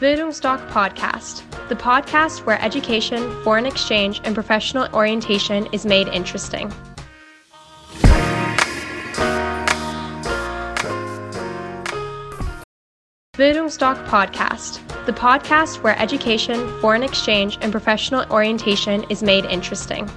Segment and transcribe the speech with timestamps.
[0.00, 6.72] Bildungsdoc Podcast, the podcast where education, foreign exchange, and professional orientation is made interesting.
[13.32, 20.08] Bildungsdoc Podcast, the podcast where education, foreign exchange, and professional orientation is made interesting.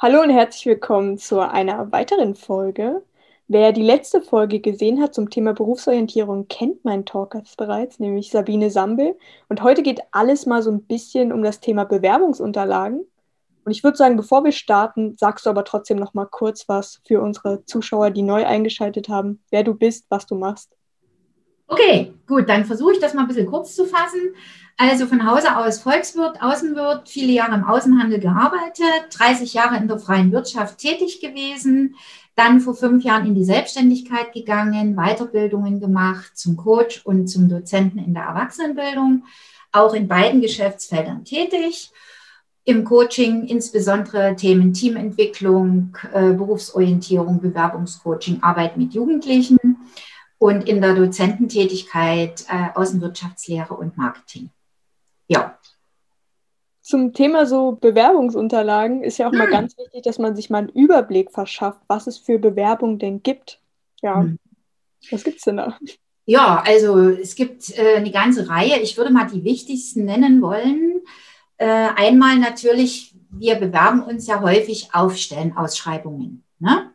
[0.00, 3.02] Hallo und herzlich willkommen zu einer weiteren Folge
[3.50, 8.70] Wer die letzte Folge gesehen hat zum Thema Berufsorientierung, kennt meinen Talkers bereits, nämlich Sabine
[8.70, 9.16] Sambel.
[9.48, 13.06] Und heute geht alles mal so ein bisschen um das Thema Bewerbungsunterlagen.
[13.64, 17.00] Und ich würde sagen, bevor wir starten, sagst du aber trotzdem noch mal kurz was
[17.06, 20.76] für unsere Zuschauer, die neu eingeschaltet haben, wer du bist, was du machst.
[21.68, 24.34] Okay, gut, dann versuche ich das mal ein bisschen kurz zu fassen.
[24.78, 29.98] Also von Hause aus Volkswirt, Außenwirt, viele Jahre im Außenhandel gearbeitet, 30 Jahre in der
[29.98, 31.96] freien Wirtschaft tätig gewesen,
[32.38, 37.98] dann vor fünf Jahren in die Selbstständigkeit gegangen, Weiterbildungen gemacht zum Coach und zum Dozenten
[37.98, 39.24] in der Erwachsenenbildung,
[39.72, 41.90] auch in beiden Geschäftsfeldern tätig.
[42.64, 49.58] Im Coaching insbesondere Themen Teamentwicklung, äh, Berufsorientierung, Bewerbungscoaching, Arbeit mit Jugendlichen
[50.38, 54.50] und in der Dozententätigkeit äh, Außenwirtschaftslehre und Marketing.
[55.26, 55.57] Ja
[56.88, 59.38] zum Thema so Bewerbungsunterlagen ist ja auch hm.
[59.38, 63.22] mal ganz wichtig, dass man sich mal einen Überblick verschafft, was es für Bewerbungen denn
[63.22, 63.60] gibt.
[64.00, 64.38] Ja, hm.
[65.10, 65.78] was gibt es denn da?
[66.24, 68.80] Ja, also es gibt äh, eine ganze Reihe.
[68.80, 71.02] Ich würde mal die wichtigsten nennen wollen.
[71.58, 76.42] Äh, einmal natürlich, wir bewerben uns ja häufig auf Stellenausschreibungen.
[76.58, 76.90] Ne?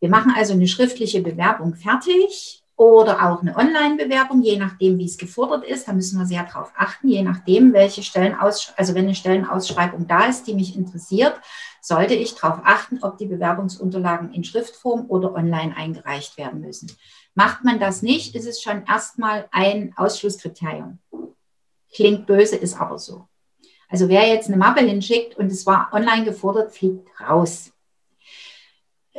[0.00, 5.16] Wir machen also eine schriftliche Bewerbung fertig oder auch eine Online-Bewerbung, je nachdem, wie es
[5.16, 5.86] gefordert ist.
[5.86, 10.26] Da müssen wir sehr darauf achten, je nachdem, welche Stellenausschreibung, also wenn eine Stellenausschreibung da
[10.26, 11.40] ist, die mich interessiert,
[11.80, 16.90] sollte ich darauf achten, ob die Bewerbungsunterlagen in Schriftform oder online eingereicht werden müssen.
[17.34, 20.98] Macht man das nicht, ist es schon erstmal ein Ausschlusskriterium.
[21.92, 23.28] Klingt böse, ist aber so.
[23.88, 27.70] Also wer jetzt eine Mappe hinschickt und es war online gefordert, fliegt raus.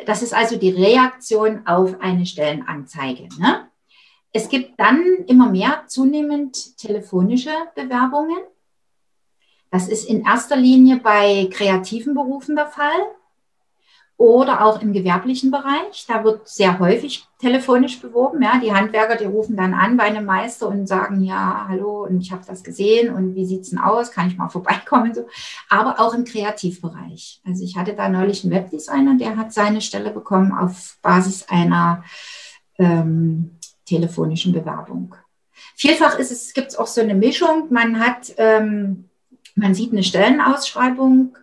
[0.06, 3.30] Das ist also die Reaktion auf eine Stellenanzeige.
[3.40, 3.70] Ne?
[4.34, 8.40] Es gibt dann immer mehr zunehmend telefonische Bewerbungen.
[9.72, 13.00] Das ist in erster Linie bei kreativen Berufen der Fall
[14.18, 16.06] oder auch im gewerblichen Bereich.
[16.08, 18.42] Da wird sehr häufig telefonisch beworben.
[18.42, 22.22] Ja, die Handwerker, die rufen dann an bei einem Meister und sagen, ja, hallo, und
[22.22, 24.12] ich habe das gesehen und wie sieht es denn aus?
[24.12, 25.14] Kann ich mal vorbeikommen?
[25.14, 25.28] So.
[25.70, 27.42] Aber auch im Kreativbereich.
[27.46, 32.04] Also ich hatte da neulich einen Webdesigner, der hat seine Stelle bekommen auf Basis einer
[32.78, 35.16] ähm, telefonischen Bewerbung.
[35.76, 37.68] Vielfach ist es, gibt es auch so eine Mischung.
[37.70, 39.10] Man hat, ähm,
[39.56, 41.38] man sieht eine Stellenausschreibung,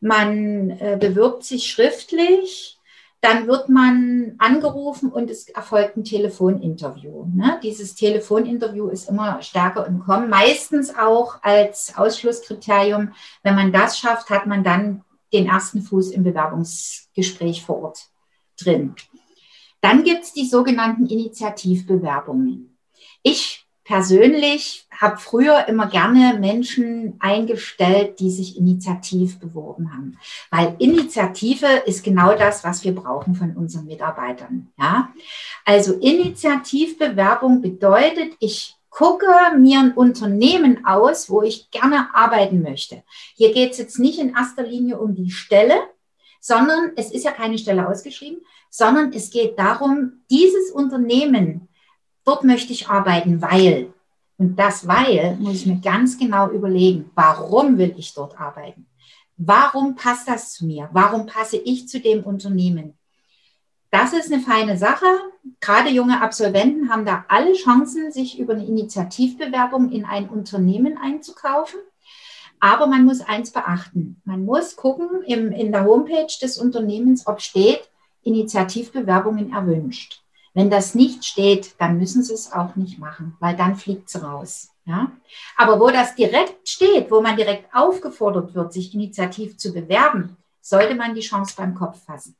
[0.00, 2.78] man äh, bewirbt sich schriftlich,
[3.20, 7.26] dann wird man angerufen und es erfolgt ein Telefoninterview.
[7.34, 7.58] Ne?
[7.62, 13.12] Dieses Telefoninterview ist immer stärker im Kommen, meistens auch als Ausschlusskriterium.
[13.42, 15.02] Wenn man das schafft, hat man dann
[15.32, 17.98] den ersten Fuß im Bewerbungsgespräch vor Ort
[18.60, 18.94] drin.
[19.80, 22.78] Dann gibt es die sogenannten Initiativbewerbungen.
[23.22, 30.18] Ich persönlich habe früher immer gerne Menschen eingestellt, die sich initiativ beworben haben,
[30.50, 34.72] weil Initiative ist genau das, was wir brauchen von unseren Mitarbeitern.
[34.76, 35.10] Ja,
[35.64, 39.26] also Initiativbewerbung bedeutet, ich gucke
[39.56, 43.04] mir ein Unternehmen aus, wo ich gerne arbeiten möchte.
[43.34, 45.74] Hier geht es jetzt nicht in erster Linie um die Stelle,
[46.40, 51.65] sondern es ist ja keine Stelle ausgeschrieben, sondern es geht darum, dieses Unternehmen
[52.26, 53.92] dort möchte ich arbeiten, weil.
[54.36, 58.86] Und das weil muss ich mir ganz genau überlegen, warum will ich dort arbeiten?
[59.38, 60.90] Warum passt das zu mir?
[60.92, 62.94] Warum passe ich zu dem Unternehmen?
[63.90, 65.06] Das ist eine feine Sache.
[65.60, 71.80] Gerade junge Absolventen haben da alle Chancen, sich über eine Initiativbewerbung in ein Unternehmen einzukaufen.
[72.60, 74.20] Aber man muss eins beachten.
[74.24, 77.88] Man muss gucken im, in der Homepage des Unternehmens, ob steht,
[78.22, 80.25] Initiativbewerbungen erwünscht.
[80.56, 84.22] Wenn das nicht steht, dann müssen Sie es auch nicht machen, weil dann fliegt es
[84.22, 84.70] raus.
[84.86, 85.12] Ja?
[85.54, 90.94] Aber wo das direkt steht, wo man direkt aufgefordert wird, sich initiativ zu bewerben, sollte
[90.94, 92.34] man die Chance beim Kopf fassen.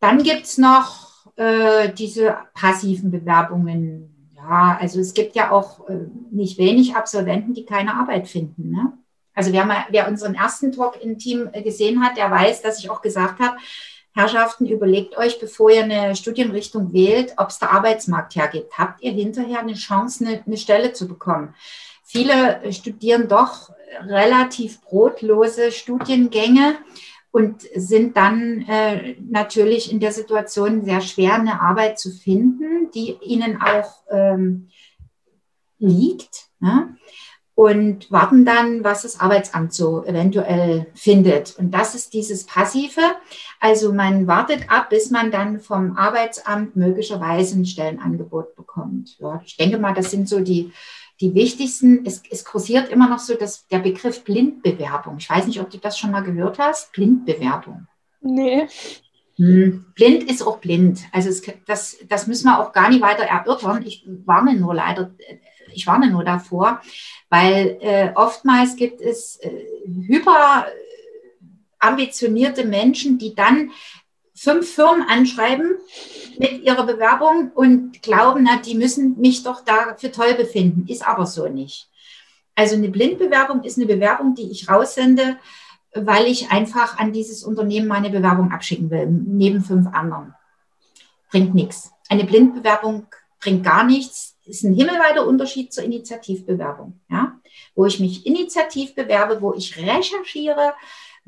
[0.00, 4.32] Dann gibt es noch äh, diese passiven Bewerbungen.
[4.34, 8.70] Ja, also es gibt ja auch äh, nicht wenig Absolventen, die keine Arbeit finden.
[8.70, 8.94] Ne?
[9.34, 12.78] Also wer, mal, wer unseren ersten Talk im Team äh, gesehen hat, der weiß, dass
[12.78, 13.58] ich auch gesagt habe,
[14.14, 18.76] Herrschaften, überlegt euch, bevor ihr eine Studienrichtung wählt, ob es der Arbeitsmarkt hergibt.
[18.76, 21.54] Habt ihr hinterher eine Chance, eine, eine Stelle zu bekommen?
[22.04, 23.70] Viele studieren doch
[24.06, 26.76] relativ brotlose Studiengänge
[27.30, 33.16] und sind dann äh, natürlich in der Situation sehr schwer, eine Arbeit zu finden, die
[33.22, 34.70] ihnen auch ähm,
[35.78, 36.48] liegt.
[36.60, 36.96] Ne?
[37.58, 41.58] Und warten dann, was das Arbeitsamt so eventuell findet.
[41.58, 43.00] Und das ist dieses Passive.
[43.58, 49.18] Also man wartet ab, bis man dann vom Arbeitsamt möglicherweise ein Stellenangebot bekommt.
[49.18, 50.70] Ja, ich denke mal, das sind so die
[51.20, 55.16] die wichtigsten, es, es kursiert immer noch so dass der Begriff Blindbewerbung.
[55.18, 56.92] Ich weiß nicht, ob du das schon mal gehört hast.
[56.92, 57.88] Blindbewerbung.
[58.20, 58.68] Nee.
[59.34, 59.86] Hm.
[59.96, 61.00] Blind ist auch blind.
[61.10, 63.82] Also es, das, das müssen wir auch gar nicht weiter erörtern.
[63.84, 65.10] Ich warne nur leider,
[65.78, 66.80] ich warne nur davor,
[67.30, 69.50] weil äh, oftmals gibt es äh,
[70.06, 70.66] hyper
[71.78, 73.70] ambitionierte Menschen, die dann
[74.34, 75.78] fünf Firmen anschreiben
[76.38, 80.86] mit ihrer Bewerbung und glauben, na, die müssen mich doch da für toll befinden.
[80.88, 81.88] Ist aber so nicht.
[82.54, 85.36] Also eine Blindbewerbung ist eine Bewerbung, die ich raussende,
[85.94, 90.34] weil ich einfach an dieses Unternehmen meine Bewerbung abschicken will, neben fünf anderen.
[91.30, 91.92] Bringt nichts.
[92.08, 93.06] Eine Blindbewerbung
[93.40, 94.36] bringt gar nichts.
[94.44, 97.38] Ist ein himmelweiter Unterschied zur Initiativbewerbung, ja?
[97.74, 100.74] wo ich mich initiativ bewerbe, wo ich recherchiere,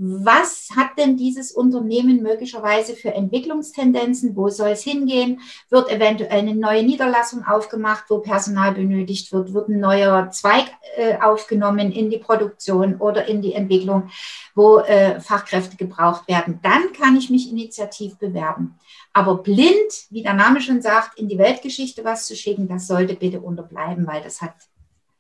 [0.03, 4.35] was hat denn dieses Unternehmen möglicherweise für Entwicklungstendenzen?
[4.35, 5.43] Wo soll es hingehen?
[5.69, 9.53] Wird eventuell eine neue Niederlassung aufgemacht, wo Personal benötigt wird?
[9.53, 14.09] Wird ein neuer Zweig äh, aufgenommen in die Produktion oder in die Entwicklung,
[14.55, 16.61] wo äh, Fachkräfte gebraucht werden?
[16.63, 18.79] Dann kann ich mich initiativ bewerben.
[19.13, 23.17] Aber blind, wie der Name schon sagt, in die Weltgeschichte was zu schicken, das sollte
[23.17, 24.55] bitte unterbleiben, weil das hat,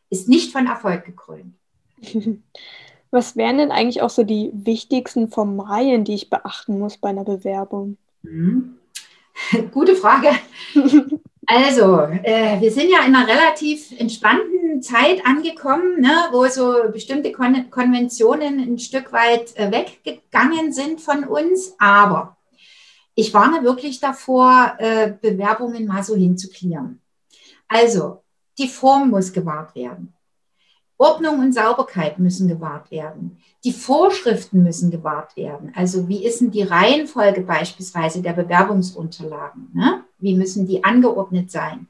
[0.09, 1.55] ist nicht von Erfolg gekrönt.
[3.11, 7.25] Was wären denn eigentlich auch so die wichtigsten Formalien, die ich beachten muss bei einer
[7.25, 7.97] Bewerbung?
[8.23, 8.77] Mhm.
[9.73, 10.31] Gute Frage.
[11.53, 17.33] Also, äh, wir sind ja in einer relativ entspannten Zeit angekommen, ne, wo so bestimmte
[17.33, 21.75] Kon Konventionen ein Stück weit äh, weggegangen sind von uns.
[21.81, 22.37] Aber
[23.17, 27.01] ich warne wirklich davor, äh, Bewerbungen mal so hinzuklären.
[27.67, 28.23] Also,
[28.57, 30.15] die Form muss gewahrt werden.
[31.01, 33.39] Ordnung und Sauberkeit müssen gewahrt werden.
[33.65, 35.73] Die Vorschriften müssen gewahrt werden.
[35.75, 39.71] Also wie ist denn die Reihenfolge beispielsweise der Bewerbungsunterlagen?
[39.73, 40.05] Ne?
[40.19, 41.89] Wie müssen die angeordnet sein?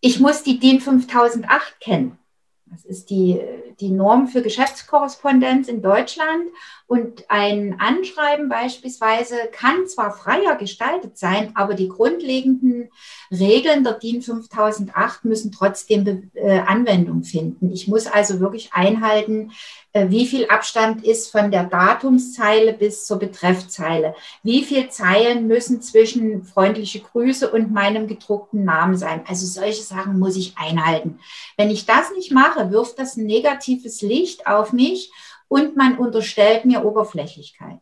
[0.00, 2.18] Ich muss die DIN 5008 kennen.
[2.66, 3.40] Das ist die,
[3.80, 6.48] die Norm für Geschäftskorrespondenz in Deutschland.
[6.88, 12.90] Und ein Anschreiben beispielsweise kann zwar freier gestaltet sein, aber die grundlegenden
[13.30, 17.72] Regeln der DIN 5008 müssen trotzdem äh, Anwendung finden.
[17.72, 19.50] Ich muss also wirklich einhalten,
[19.94, 24.14] äh, wie viel Abstand ist von der Datumszeile bis zur Betreffzeile.
[24.44, 29.22] Wie viele Zeilen müssen zwischen freundliche Grüße und meinem gedruckten Namen sein.
[29.26, 31.18] Also solche Sachen muss ich einhalten.
[31.56, 35.10] Wenn ich das nicht mache, wirft das ein negatives Licht auf mich
[35.48, 37.78] und man unterstellt mir Oberflächlichkeit.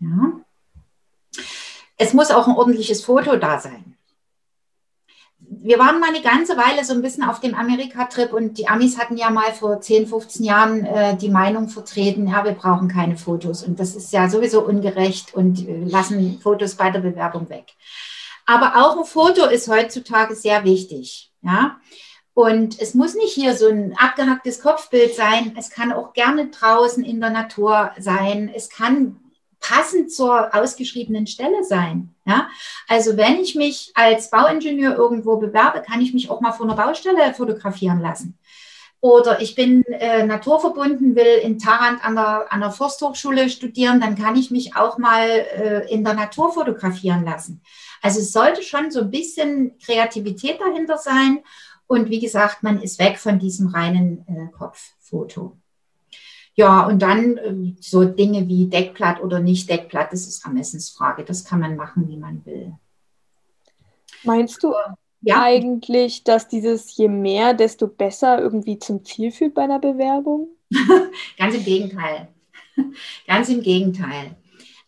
[0.00, 0.32] Ja.
[1.96, 3.96] Es muss auch ein ordentliches Foto da sein.
[5.38, 8.98] Wir waren mal eine ganze Weile so ein bisschen auf dem Amerika-Trip und die Amis
[8.98, 13.16] hatten ja mal vor 10, 15 Jahren äh, die Meinung vertreten, ja, wir brauchen keine
[13.16, 17.74] Fotos und das ist ja sowieso ungerecht und äh, lassen Fotos bei der Bewerbung weg.
[18.46, 21.30] Aber auch ein Foto ist heutzutage sehr wichtig.
[21.42, 21.78] Ja,
[22.34, 25.54] und es muss nicht hier so ein abgehacktes Kopfbild sein.
[25.56, 28.52] Es kann auch gerne draußen in der Natur sein.
[28.54, 29.20] Es kann
[29.60, 32.12] passend zur ausgeschriebenen Stelle sein.
[32.26, 32.48] Ja?
[32.88, 36.76] Also wenn ich mich als Bauingenieur irgendwo bewerbe, kann ich mich auch mal vor einer
[36.76, 38.36] Baustelle fotografieren lassen.
[39.00, 44.16] Oder ich bin äh, naturverbunden, will in Tarant an der, an der Forsthochschule studieren, dann
[44.16, 47.62] kann ich mich auch mal äh, in der Natur fotografieren lassen.
[48.02, 51.40] Also es sollte schon so ein bisschen Kreativität dahinter sein
[51.86, 55.56] und wie gesagt, man ist weg von diesem reinen äh, Kopffoto.
[56.56, 61.24] Ja, und dann äh, so Dinge wie Deckblatt oder nicht Deckblatt, das ist Ermessensfrage.
[61.24, 62.74] Das kann man machen, wie man will.
[64.22, 64.72] Meinst du
[65.20, 65.42] ja.
[65.42, 70.48] eigentlich, dass dieses je mehr, desto besser irgendwie zum Ziel führt bei einer Bewerbung?
[71.38, 72.28] Ganz im Gegenteil.
[73.26, 74.36] Ganz im Gegenteil.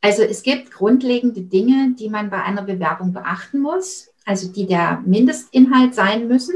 [0.00, 5.02] Also es gibt grundlegende Dinge, die man bei einer Bewerbung beachten muss, also die der
[5.04, 6.54] Mindestinhalt sein müssen.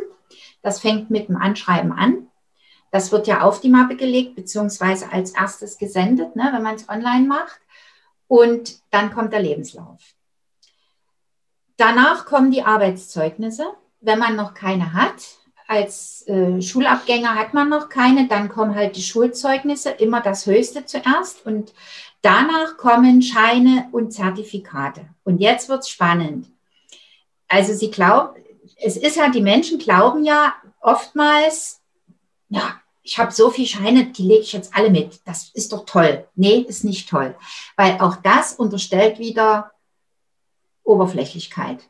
[0.62, 2.26] Das fängt mit dem Anschreiben an.
[2.90, 6.88] Das wird ja auf die Mappe gelegt, beziehungsweise als erstes gesendet, ne, wenn man es
[6.88, 7.61] online macht.
[8.26, 10.00] Und dann kommt der Lebenslauf.
[11.76, 13.64] Danach kommen die Arbeitszeugnisse.
[14.00, 15.23] Wenn man noch keine hat,
[15.67, 20.85] als äh, Schulabgänger hat man noch keine, dann kommen halt die Schulzeugnisse, immer das Höchste
[20.85, 21.47] zuerst.
[21.47, 21.73] Und
[22.23, 25.09] danach kommen Scheine und Zertifikate.
[25.23, 26.49] Und jetzt wird es spannend.
[27.47, 28.40] Also Sie glauben,
[28.81, 31.81] es ist ja, die Menschen glauben ja oftmals,
[32.49, 35.21] ja, ich habe so viele Scheine, die lege ich jetzt alle mit.
[35.25, 36.27] Das ist doch toll.
[36.35, 37.35] Nee, ist nicht toll.
[37.77, 39.73] Weil auch das unterstellt wieder
[40.85, 41.81] Oberflächlichkeit.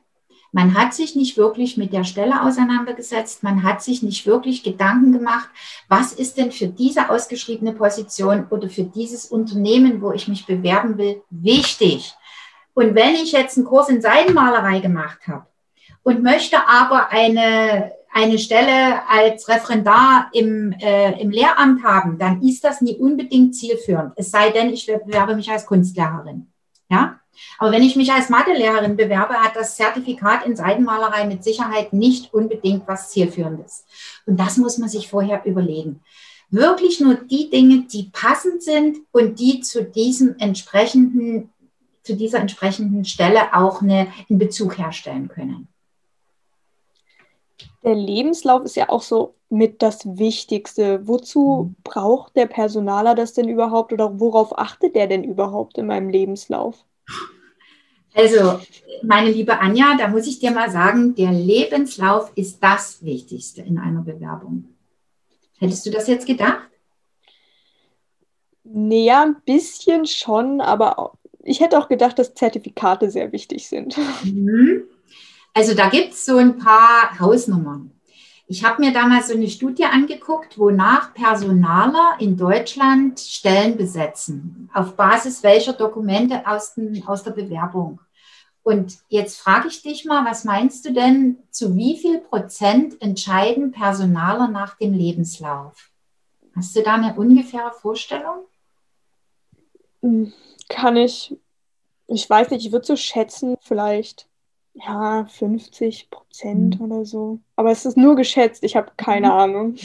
[0.52, 3.42] Man hat sich nicht wirklich mit der Stelle auseinandergesetzt.
[3.42, 5.48] Man hat sich nicht wirklich Gedanken gemacht,
[5.88, 10.98] was ist denn für diese ausgeschriebene Position oder für dieses Unternehmen, wo ich mich bewerben
[10.98, 12.14] will, wichtig.
[12.74, 15.46] Und wenn ich jetzt einen Kurs in Seidenmalerei gemacht habe
[16.02, 22.64] und möchte aber eine, eine Stelle als Referendar im, äh, im Lehramt haben, dann ist
[22.64, 24.12] das nie unbedingt zielführend.
[24.16, 26.48] Es sei denn, ich bewerbe mich als Kunstlehrerin.
[26.88, 27.20] Ja?
[27.58, 32.32] Aber wenn ich mich als Mathelehrerin bewerbe, hat das Zertifikat in Seidenmalerei mit Sicherheit nicht
[32.34, 33.84] unbedingt was Zielführendes.
[34.26, 36.00] Und das muss man sich vorher überlegen.
[36.50, 41.50] Wirklich nur die Dinge, die passend sind und die zu diesem entsprechenden,
[42.02, 45.68] zu dieser entsprechenden Stelle auch eine, einen Bezug herstellen können.
[47.82, 51.06] Der Lebenslauf ist ja auch so mit das Wichtigste.
[51.06, 51.76] Wozu mhm.
[51.82, 56.84] braucht der Personaler das denn überhaupt oder worauf achtet der denn überhaupt in meinem Lebenslauf?
[58.14, 58.60] Also,
[59.02, 63.78] meine liebe Anja, da muss ich dir mal sagen, der Lebenslauf ist das Wichtigste in
[63.78, 64.64] einer Bewerbung.
[65.58, 66.68] Hättest du das jetzt gedacht?
[68.64, 73.96] Naja, ein bisschen schon, aber ich hätte auch gedacht, dass Zertifikate sehr wichtig sind.
[74.24, 74.84] Mhm.
[75.54, 77.92] Also da gibt es so ein paar Hausnummern.
[78.46, 84.96] Ich habe mir damals so eine Studie angeguckt, wonach Personaler in Deutschland Stellen besetzen, auf
[84.96, 88.00] Basis welcher Dokumente aus, den, aus der Bewerbung.
[88.62, 93.70] Und jetzt frage ich dich mal, was meinst du denn, zu wie viel Prozent entscheiden
[93.70, 95.90] Personaler nach dem Lebenslauf?
[96.56, 98.46] Hast du da eine ungefähre Vorstellung?
[100.02, 100.32] Hm,
[100.68, 101.36] kann ich,
[102.08, 104.29] ich weiß nicht, ich würde so schätzen, vielleicht
[104.84, 106.86] ja, 50 Prozent mhm.
[106.86, 107.40] oder so.
[107.56, 109.32] Aber es ist nur geschätzt, ich habe keine mhm.
[109.32, 109.76] Ahnung.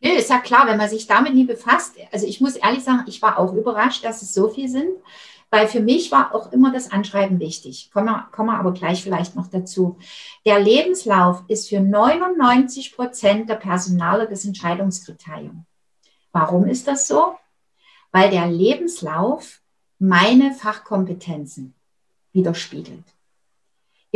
[0.00, 1.96] Nee, ist ja klar, wenn man sich damit nie befasst.
[2.12, 4.90] Also ich muss ehrlich sagen, ich war auch überrascht, dass es so viel sind,
[5.50, 7.90] weil für mich war auch immer das Anschreiben wichtig.
[7.92, 9.98] Kommen wir, kommen wir aber gleich vielleicht noch dazu.
[10.44, 15.64] Der Lebenslauf ist für 99 Prozent der Personale das Entscheidungskriterium.
[16.32, 17.34] Warum ist das so?
[18.12, 19.60] Weil der Lebenslauf
[19.98, 21.74] meine Fachkompetenzen
[22.32, 23.04] widerspiegelt.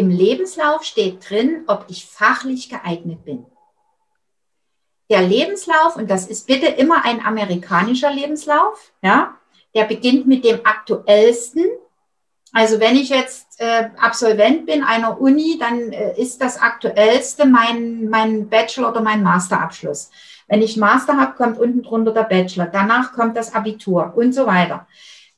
[0.03, 3.47] Im Lebenslauf steht drin, ob ich fachlich geeignet bin.
[5.09, 9.37] Der Lebenslauf, und das ist bitte immer ein amerikanischer Lebenslauf, ja,
[9.77, 11.67] der beginnt mit dem aktuellsten.
[12.53, 18.09] Also wenn ich jetzt äh, Absolvent bin einer Uni, dann äh, ist das aktuellste mein,
[18.09, 20.11] mein Bachelor- oder mein Masterabschluss.
[20.49, 22.67] Wenn ich Master habe, kommt unten drunter der Bachelor.
[22.67, 24.89] Danach kommt das Abitur und so weiter.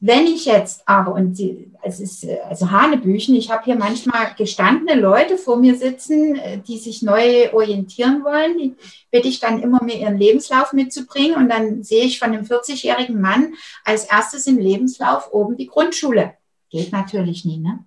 [0.07, 5.01] Wenn ich jetzt aber, und die, es ist also Hanebüchen, ich habe hier manchmal gestandene
[5.01, 8.75] Leute vor mir sitzen, äh, die sich neu orientieren wollen, die
[9.11, 13.19] bitte ich dann immer mir ihren Lebenslauf mitzubringen und dann sehe ich von einem 40-jährigen
[13.19, 16.35] Mann als erstes im Lebenslauf oben die Grundschule.
[16.69, 17.83] Geht natürlich nie, ne?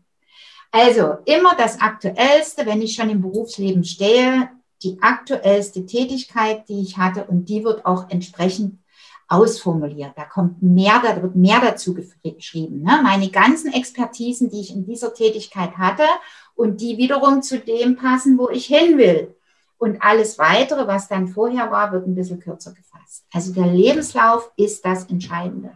[0.72, 4.50] Also immer das Aktuellste, wenn ich schon im Berufsleben stehe,
[4.82, 8.80] die aktuellste Tätigkeit, die ich hatte und die wird auch entsprechend
[9.28, 10.14] ausformuliert.
[10.16, 12.82] Da kommt mehr, da wird mehr dazu geschrieben.
[12.84, 13.00] Ne?
[13.04, 16.06] Meine ganzen Expertisen, die ich in dieser Tätigkeit hatte
[16.56, 19.36] und die wiederum zu dem passen, wo ich hin will.
[19.78, 23.26] Und alles weitere, was dann vorher war, wird ein bisschen kürzer gefasst.
[23.32, 25.72] Also der Lebenslauf ist das Entscheidende.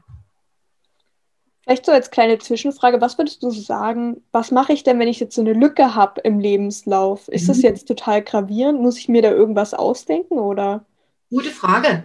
[1.63, 5.19] Vielleicht so als kleine Zwischenfrage, was würdest du sagen, was mache ich denn, wenn ich
[5.19, 7.27] jetzt so eine Lücke habe im Lebenslauf?
[7.27, 7.47] Ist mhm.
[7.47, 8.81] das jetzt total gravierend?
[8.81, 10.85] Muss ich mir da irgendwas ausdenken oder?
[11.29, 12.03] Gute Frage.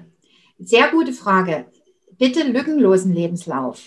[0.59, 1.67] Sehr gute Frage.
[2.19, 3.83] Bitte lückenlosen Lebenslauf.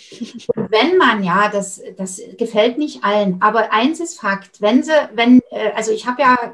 [0.56, 4.92] Und wenn man ja, das, das gefällt nicht allen, aber eins ist Fakt, wenn sie,
[5.16, 6.54] wenn, äh, also ich habe ja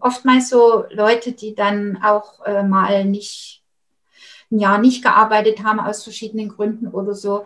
[0.00, 3.62] oftmals so Leute, die dann auch äh, mal nicht,
[4.50, 7.44] ein Jahr nicht gearbeitet haben aus verschiedenen Gründen oder so.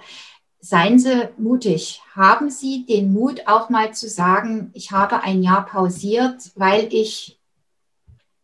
[0.60, 2.02] Seien Sie mutig.
[2.14, 7.37] Haben Sie den Mut, auch mal zu sagen, ich habe ein Jahr pausiert, weil ich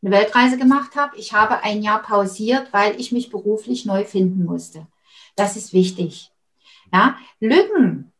[0.04, 1.16] eine Weltreise gemacht habe.
[1.16, 4.86] Ich habe ein Jahr pausiert, weil ich mich beruflich neu finden musste.
[5.34, 6.30] Das ist wichtig.
[6.92, 8.12] Ja, Lücken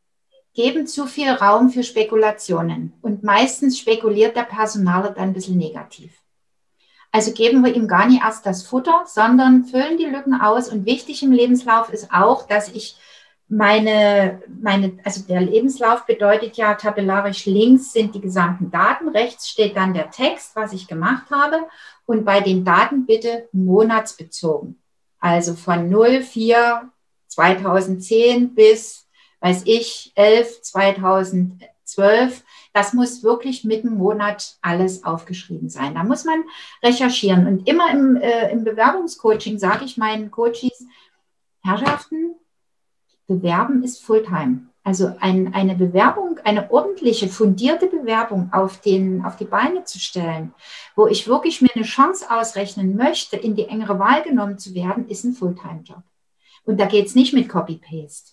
[0.55, 6.13] geben zu viel Raum für Spekulationen und meistens spekuliert der Personaler dann ein bisschen negativ.
[7.13, 10.69] Also geben wir ihm gar nicht erst das Futter, sondern füllen die Lücken aus.
[10.69, 12.97] Und wichtig im Lebenslauf ist auch, dass ich
[13.49, 19.77] meine, meine, also der Lebenslauf bedeutet ja tabellarisch links sind die gesamten Daten, rechts steht
[19.77, 21.59] dann der Text, was ich gemacht habe
[22.07, 24.81] und bei den Daten bitte monatsbezogen.
[25.21, 26.91] Also von 04
[27.29, 29.07] 2010 bis,
[29.41, 32.45] weiß ich, 11 2012.
[32.73, 35.95] Das muss wirklich mit dem Monat alles aufgeschrieben sein.
[35.95, 36.45] Da muss man
[36.83, 37.47] recherchieren.
[37.47, 40.85] Und immer im, äh, im Bewerbungscoaching sage ich meinen Coaches,
[41.63, 42.35] Herrschaften,
[43.27, 44.69] Bewerben ist Fulltime.
[44.87, 50.53] Also ein, eine Bewerbung, eine ordentliche, fundierte Bewerbung auf, den, auf die Beine zu stellen,
[50.95, 55.09] wo ich wirklich mir eine Chance ausrechnen möchte, in die engere Wahl genommen zu werden,
[55.09, 56.03] ist ein Fulltime-Job.
[56.67, 58.33] Und da geht es nicht mit Copy-Paste.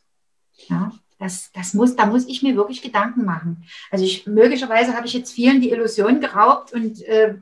[0.67, 3.63] Ja, das, das muss, da muss ich mir wirklich Gedanken machen.
[3.89, 7.35] Also ich, möglicherweise habe ich jetzt vielen die Illusion geraubt und äh,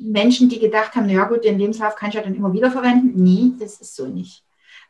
[0.00, 3.22] Menschen, die gedacht haben, ja gut, den Lebenslauf kann ich ja dann immer wieder verwenden.
[3.22, 4.42] Nie, das ist so nicht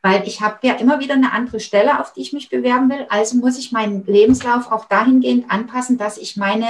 [0.02, 3.06] weil ich habe ja immer wieder eine andere Stelle, auf die ich mich bewerben will.
[3.09, 6.66] Also muss ich meinen Lebenslauf auch dahingehend anpassen, dass ich meine,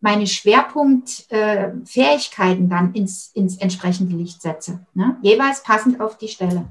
[0.00, 4.86] meine Schwerpunktfähigkeiten äh, dann ins, ins entsprechende Licht setze.
[4.94, 5.16] Ne?
[5.22, 6.66] Jeweils passend auf die Stelle.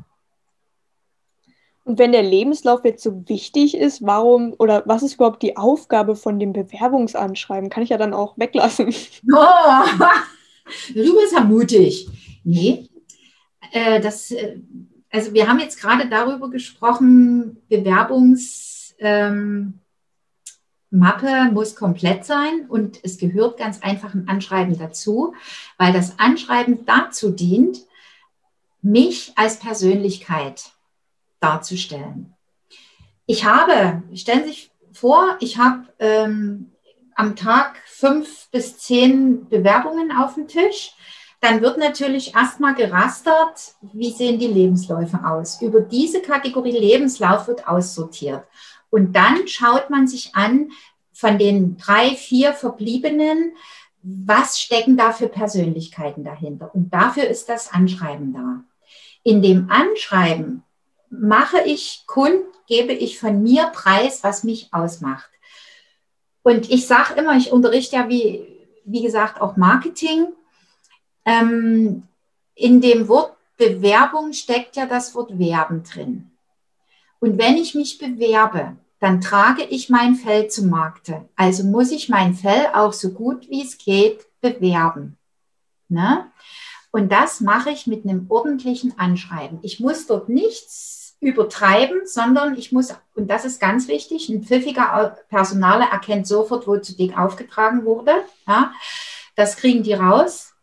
[1.84, 6.16] Und wenn der Lebenslauf jetzt so wichtig ist, warum oder was ist überhaupt die Aufgabe
[6.16, 7.70] von dem Bewerbungsanschreiben?
[7.70, 8.96] Kann ich ja dann auch weglassen.
[9.34, 9.84] Oh,
[10.94, 12.08] du bist ja mutig.
[12.44, 12.88] Nee,
[13.72, 14.58] äh, das äh,
[15.12, 19.80] also wir haben jetzt gerade darüber gesprochen, Bewerbungsmappe ähm,
[21.54, 25.34] muss komplett sein und es gehört ganz einfach ein Anschreiben dazu,
[25.78, 27.80] weil das Anschreiben dazu dient,
[28.82, 30.72] mich als Persönlichkeit
[31.40, 32.34] darzustellen.
[33.26, 36.72] Ich habe, stellen Sie sich vor, ich habe ähm,
[37.16, 40.94] am Tag fünf bis zehn Bewerbungen auf dem Tisch
[41.42, 45.62] dann wird natürlich erstmal gerastert, wie sehen die Lebensläufe aus.
[45.62, 48.44] Über diese Kategorie Lebenslauf wird aussortiert.
[48.92, 50.72] Und dann schaut man sich an,
[51.14, 53.54] von den drei, vier verbliebenen,
[54.02, 56.74] was stecken da für Persönlichkeiten dahinter?
[56.74, 58.64] Und dafür ist das Anschreiben da.
[59.24, 60.64] In dem Anschreiben
[61.10, 65.30] mache ich kund, gebe ich von mir preis, was mich ausmacht.
[66.42, 68.48] Und ich sage immer, ich unterrichte ja, wie,
[68.86, 70.28] wie gesagt, auch Marketing.
[71.26, 72.04] Ähm,
[72.56, 76.32] in dem Wort Bewerbung steckt ja das Wort Werben drin.
[77.20, 81.30] Und wenn ich mich bewerbe, dann trage ich mein Fell zum Markte.
[81.36, 85.18] Also muss ich mein Fell auch so gut wie es geht bewerben.
[85.90, 86.32] Ne?
[86.92, 89.60] Und das mache ich mit einem ordentlichen Anschreiben.
[89.62, 95.18] Ich muss dort nichts übertreiben, sondern ich muss, und das ist ganz wichtig, ein pfiffiger
[95.30, 98.14] Personaler erkennt sofort, wo zu dick aufgetragen wurde.
[98.48, 98.74] Ja?
[99.36, 100.54] Das kriegen die raus.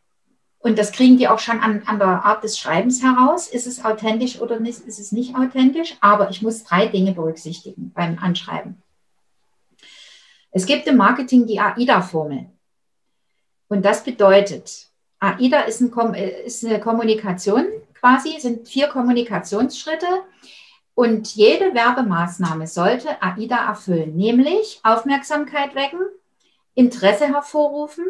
[0.61, 3.47] Und das kriegen die auch schon an, an der Art des Schreibens heraus.
[3.47, 5.97] Ist es authentisch oder nicht, ist es nicht authentisch?
[6.01, 8.83] Aber ich muss drei Dinge berücksichtigen beim Anschreiben.
[10.51, 12.47] Es gibt im Marketing die AIDA-Formel.
[13.69, 14.89] Und das bedeutet,
[15.21, 20.07] AIDA ist, ein, ist eine Kommunikation quasi, sind vier Kommunikationsschritte.
[20.95, 26.01] Und jede Werbemaßnahme sollte AIDA erfüllen, nämlich Aufmerksamkeit wecken,
[26.75, 28.05] Interesse hervorrufen,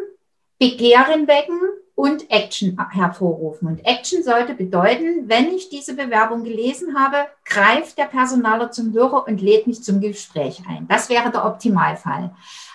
[0.57, 1.59] Begehren wecken
[1.99, 3.67] und Action hervorrufen.
[3.67, 9.27] Und Action sollte bedeuten, wenn ich diese Bewerbung gelesen habe, greift der Personaler zum Hörer
[9.27, 10.87] und lädt mich zum Gespräch ein.
[10.87, 12.33] Das wäre der Optimalfall.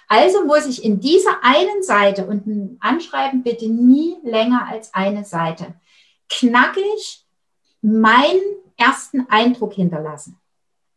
[0.08, 5.24] Also muss ich in dieser einen Seite und ein Anschreiben bitte nie länger als eine
[5.24, 5.72] Seite
[6.28, 7.24] knackig
[7.80, 8.42] meinen
[8.76, 10.38] ersten Eindruck hinterlassen,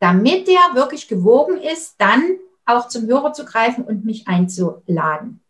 [0.00, 2.36] damit der wirklich gewogen ist, dann
[2.66, 5.40] auch zum Hörer zu greifen und mich einzuladen.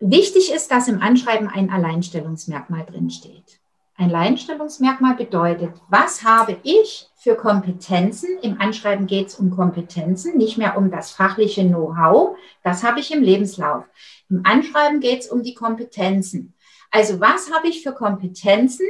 [0.00, 3.60] Wichtig ist, dass im Anschreiben ein Alleinstellungsmerkmal drinsteht.
[3.96, 8.38] Ein Alleinstellungsmerkmal bedeutet, was habe ich für Kompetenzen?
[8.42, 12.36] Im Anschreiben geht es um Kompetenzen, nicht mehr um das fachliche Know-how.
[12.64, 13.84] Das habe ich im Lebenslauf.
[14.28, 16.54] Im Anschreiben geht es um die Kompetenzen.
[16.90, 18.86] Also was habe ich für Kompetenzen,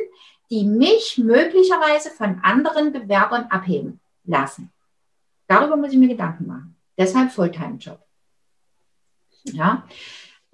[0.50, 4.72] die mich möglicherweise von anderen Bewerbern abheben lassen?
[5.48, 6.76] Darüber muss ich mir Gedanken machen.
[6.96, 8.00] Deshalb Fulltime-Job.
[9.44, 9.86] Ja.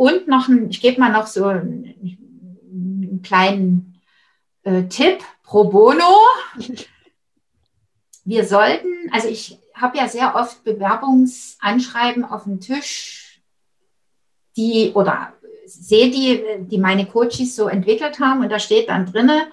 [0.00, 1.84] Und noch ein, ich gebe mal noch so einen,
[2.72, 4.00] einen kleinen
[4.62, 6.16] äh, Tipp pro bono.
[8.24, 13.42] Wir sollten, also ich habe ja sehr oft Bewerbungsanschreiben auf dem Tisch,
[14.56, 15.34] die oder
[15.66, 19.48] sehe die, die meine Coaches so entwickelt haben und da steht dann drinne,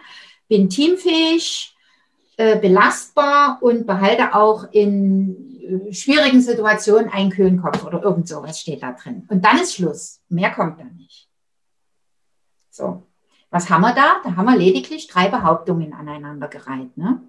[0.48, 1.76] bin teamfähig,
[2.38, 5.57] äh, belastbar und behalte auch in
[5.92, 9.28] schwierigen Situationen einen kühlen Kopf oder irgend sowas steht da drin.
[9.30, 10.22] Und dann ist Schluss.
[10.30, 11.28] Mehr kommt da nicht.
[12.70, 13.04] So.
[13.50, 14.18] Was haben wir da?
[14.24, 16.98] Da haben wir lediglich drei Behauptungen aneinandergereiht.
[16.98, 17.22] Ne?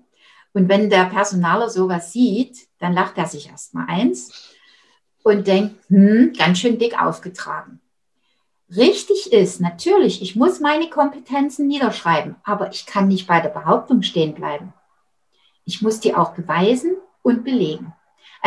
[0.53, 4.57] Und wenn der Personaler sowas sieht, dann lacht er sich erstmal eins
[5.23, 7.81] und denkt, hm, ganz schön dick aufgetragen.
[8.75, 14.03] Richtig ist, natürlich, ich muss meine Kompetenzen niederschreiben, aber ich kann nicht bei der Behauptung
[14.03, 14.75] stehen bleiben.
[15.65, 17.95] Ich muss die auch beweisen und belegen.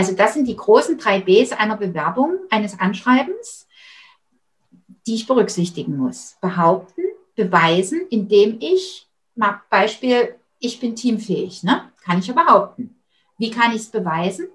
[0.01, 3.67] Also das sind die großen drei Bs einer Bewerbung, eines Anschreibens,
[5.05, 6.37] die ich berücksichtigen muss.
[6.41, 7.03] Behaupten,
[7.35, 11.91] beweisen, indem ich, mal Beispiel, ich bin teamfähig, ne?
[12.03, 12.99] kann ich ja behaupten.
[13.37, 14.47] Wie kann ich es beweisen?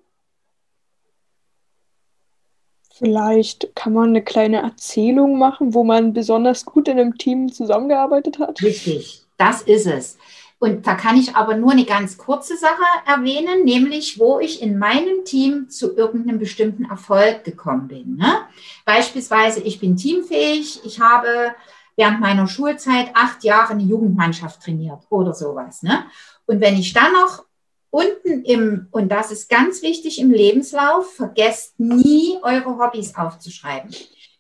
[2.92, 8.40] Vielleicht kann man eine kleine Erzählung machen, wo man besonders gut in einem Team zusammengearbeitet
[8.40, 8.60] hat.
[8.62, 10.18] Richtig, das ist es.
[10.58, 14.78] Und da kann ich aber nur eine ganz kurze Sache erwähnen, nämlich wo ich in
[14.78, 18.16] meinem Team zu irgendeinem bestimmten Erfolg gekommen bin.
[18.16, 18.38] Ne?
[18.86, 21.54] Beispielsweise, ich bin teamfähig, ich habe
[21.96, 25.82] während meiner Schulzeit acht Jahre eine Jugendmannschaft trainiert oder sowas.
[25.82, 26.06] Ne?
[26.46, 27.44] Und wenn ich dann noch
[27.90, 33.94] unten im, und das ist ganz wichtig im Lebenslauf, vergesst nie eure Hobbys aufzuschreiben.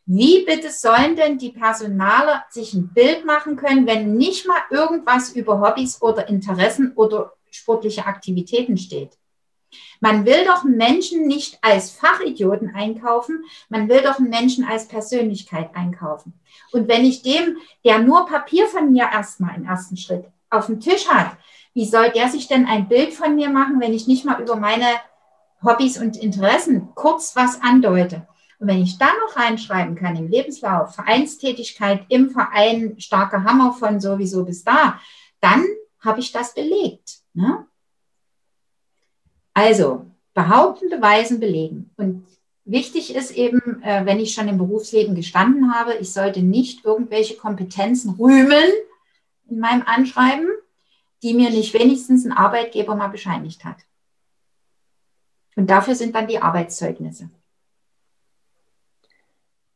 [0.08, 5.32] Wie bitte sollen denn die Personaler sich ein Bild machen können, wenn nicht mal irgendwas
[5.32, 9.18] über Hobbys oder Interessen oder sportliche Aktivitäten steht?
[9.98, 16.34] Man will doch Menschen nicht als Fachidioten einkaufen, man will doch Menschen als Persönlichkeit einkaufen.
[16.70, 20.78] Und wenn ich dem, der nur Papier von mir erstmal im ersten Schritt auf dem
[20.78, 21.36] Tisch hat,
[21.74, 24.54] wie soll der sich denn ein Bild von mir machen, wenn ich nicht mal über
[24.54, 24.86] meine
[25.64, 28.28] Hobbys und Interessen kurz was andeute?
[28.58, 34.00] Und wenn ich da noch reinschreiben kann im Lebenslauf, Vereinstätigkeit im Verein, starker Hammer von
[34.00, 34.98] sowieso bis da,
[35.40, 35.64] dann
[36.00, 37.18] habe ich das belegt.
[37.34, 37.66] Ne?
[39.52, 41.90] Also behaupten, beweisen, belegen.
[41.96, 42.26] Und
[42.64, 47.36] wichtig ist eben, äh, wenn ich schon im Berufsleben gestanden habe, ich sollte nicht irgendwelche
[47.36, 48.70] Kompetenzen rühmen
[49.48, 50.48] in meinem Anschreiben,
[51.22, 53.78] die mir nicht wenigstens ein Arbeitgeber mal bescheinigt hat.
[55.56, 57.30] Und dafür sind dann die Arbeitszeugnisse.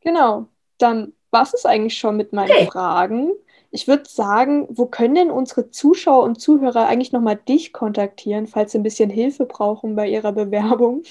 [0.01, 2.67] Genau, dann war es eigentlich schon mit meinen okay.
[2.67, 3.31] Fragen.
[3.71, 8.73] Ich würde sagen, wo können denn unsere Zuschauer und Zuhörer eigentlich nochmal dich kontaktieren, falls
[8.73, 11.03] sie ein bisschen Hilfe brauchen bei ihrer Bewerbung?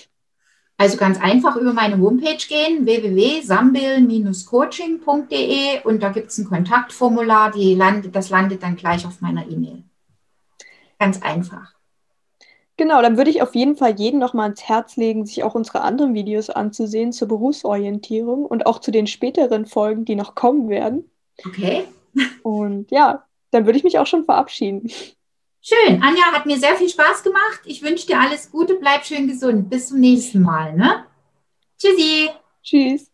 [0.76, 8.16] Also ganz einfach über meine Homepage gehen, www.sambil-coaching.de und da gibt es ein Kontaktformular, landet,
[8.16, 9.85] das landet dann gleich auf meiner E-Mail.
[10.98, 11.80] Ganz einfach.
[12.81, 15.55] Genau, dann würde ich auf jeden Fall jeden noch mal ans Herz legen, sich auch
[15.55, 20.71] unsere anderen Videos anzusehen zur Berufsorientierung und auch zu den späteren Folgen, die noch kommen
[20.71, 21.11] werden.
[21.45, 21.85] Okay.
[22.43, 24.90] Und ja, dann würde ich mich auch schon verabschieden.
[25.61, 26.03] Schön.
[26.03, 27.61] Anja, hat mir sehr viel Spaß gemacht.
[27.66, 29.69] Ich wünsche dir alles Gute, bleib schön gesund.
[29.69, 30.73] Bis zum nächsten Mal.
[30.73, 31.05] Ne?
[31.79, 32.31] Tschüssi.
[32.62, 33.10] Tschüss.